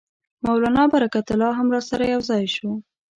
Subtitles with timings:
[0.45, 2.69] مولنا برکت الله هم راسره یو ځای شو.